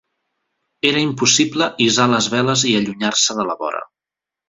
Era 0.91 1.03
impossible 1.09 1.69
hissar 1.87 2.09
les 2.15 2.33
veles 2.37 2.67
i 2.73 2.77
allunyar-se 2.83 3.41
de 3.43 3.51
la 3.53 3.61
vora. 3.65 3.89